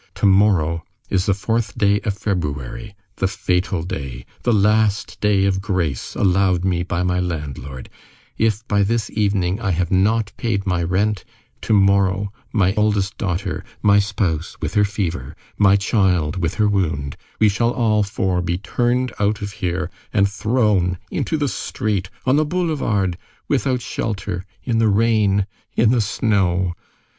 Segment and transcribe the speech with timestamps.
[0.15, 5.61] To morrow is the fourth day of February, the fatal day, the last day of
[5.61, 7.87] grace allowed me by my landlord;
[8.35, 11.23] if by this evening I have not paid my rent,
[11.61, 17.49] to morrow my oldest daughter, my spouse with her fever, my child with her wound,—we
[17.49, 22.43] shall all four be turned out of here and thrown into the street, on the
[22.45, 25.45] boulevard, without shelter, in the rain,
[25.75, 26.73] in the snow.